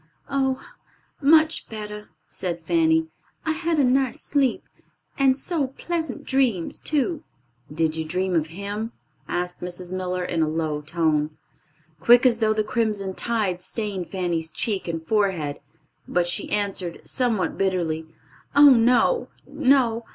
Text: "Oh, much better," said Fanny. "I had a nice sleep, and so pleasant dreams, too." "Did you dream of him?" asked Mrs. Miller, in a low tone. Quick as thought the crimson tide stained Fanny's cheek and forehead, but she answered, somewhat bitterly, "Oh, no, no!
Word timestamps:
"Oh, 0.31 0.59
much 1.21 1.69
better," 1.69 2.09
said 2.27 2.63
Fanny. 2.63 3.09
"I 3.45 3.51
had 3.51 3.77
a 3.77 3.83
nice 3.83 4.19
sleep, 4.19 4.63
and 5.15 5.37
so 5.37 5.67
pleasant 5.67 6.25
dreams, 6.25 6.79
too." 6.79 7.23
"Did 7.71 7.95
you 7.95 8.03
dream 8.03 8.33
of 8.35 8.47
him?" 8.47 8.93
asked 9.27 9.61
Mrs. 9.61 9.95
Miller, 9.95 10.23
in 10.25 10.41
a 10.41 10.47
low 10.47 10.81
tone. 10.81 11.37
Quick 11.99 12.25
as 12.25 12.39
thought 12.39 12.55
the 12.55 12.63
crimson 12.63 13.13
tide 13.13 13.61
stained 13.61 14.07
Fanny's 14.07 14.49
cheek 14.49 14.87
and 14.87 15.05
forehead, 15.05 15.59
but 16.07 16.27
she 16.27 16.49
answered, 16.49 17.03
somewhat 17.07 17.55
bitterly, 17.55 18.07
"Oh, 18.55 18.71
no, 18.71 19.27
no! 19.45 20.05